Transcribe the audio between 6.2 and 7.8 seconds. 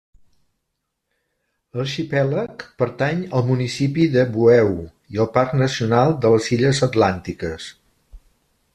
de les Illes Atlàntiques.